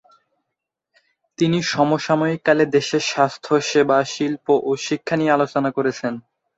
তিনি 1.39 1.57
সমসাময়িক 1.71 2.41
কালে 2.45 2.65
দেশের 2.75 3.03
স্বাস্থ্য, 3.11 3.53
সেবা, 3.69 3.99
শিল্প 4.13 4.45
ও 4.61 4.71
শিক্ষা 4.85 5.15
নিয়ে 5.17 5.35
আলোচনা 5.37 5.69
করেছেন। 5.77 6.13